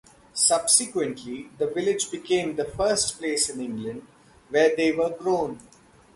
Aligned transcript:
Subsequently, 0.33 1.51
the 1.59 1.67
village 1.67 2.09
became 2.09 2.55
the 2.55 2.65
first 2.65 3.19
place 3.19 3.49
in 3.51 3.61
England 3.61 4.01
where 4.49 4.75
they 4.75 4.91
were 4.91 5.11
grown. 5.11 5.59